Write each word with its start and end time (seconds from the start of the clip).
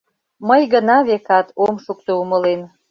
Мый 0.47 0.61
гына, 0.73 0.97
векат, 1.07 1.47
ом 1.63 1.75
шукто 1.83 2.11
умылен: 2.21 2.61